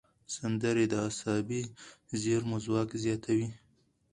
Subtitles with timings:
[0.35, 1.61] سندرې د عصبي
[2.21, 3.49] زېرمو ځواک زیاتوي.